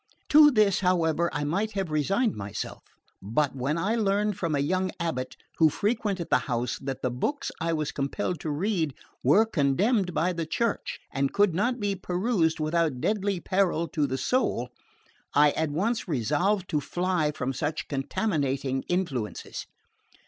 [0.29, 2.81] To this, however, I might have resigned myself;
[3.21, 7.51] but when I learned from a young abate who frequented the house that the books
[7.61, 12.59] I was compelled to read were condemned by the Church, and could not be perused
[12.59, 14.69] without deadly peril to the soul,
[15.35, 19.67] I at once resolved to fly from such contaminating influences.